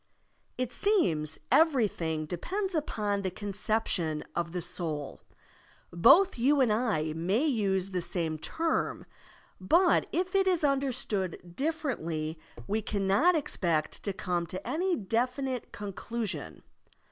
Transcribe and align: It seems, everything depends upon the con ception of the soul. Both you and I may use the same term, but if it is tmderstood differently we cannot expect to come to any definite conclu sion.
It 0.57 0.73
seems, 0.73 1.37
everything 1.51 2.25
depends 2.25 2.73
upon 2.73 3.21
the 3.21 3.29
con 3.29 3.53
ception 3.53 4.23
of 4.35 4.51
the 4.51 4.63
soul. 4.63 5.21
Both 5.93 6.39
you 6.39 6.59
and 6.59 6.73
I 6.73 7.13
may 7.13 7.45
use 7.45 7.91
the 7.91 8.01
same 8.01 8.39
term, 8.39 9.05
but 9.59 10.07
if 10.11 10.33
it 10.33 10.47
is 10.47 10.63
tmderstood 10.63 11.55
differently 11.55 12.39
we 12.65 12.81
cannot 12.81 13.35
expect 13.35 14.01
to 14.01 14.11
come 14.11 14.47
to 14.47 14.67
any 14.67 14.95
definite 14.95 15.71
conclu 15.71 16.27
sion. 16.27 16.63